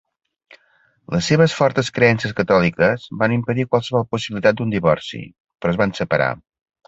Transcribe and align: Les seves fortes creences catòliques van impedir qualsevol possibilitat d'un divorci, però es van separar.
Les 1.15 1.27
seves 1.31 1.53
fortes 1.57 1.91
creences 1.97 2.33
catòliques 2.39 3.05
van 3.23 3.35
impedir 3.37 3.67
qualsevol 3.75 4.07
possibilitat 4.15 4.59
d'un 4.61 4.75
divorci, 4.77 5.21
però 5.61 5.75
es 5.75 5.81
van 5.83 5.97
separar. 6.01 6.31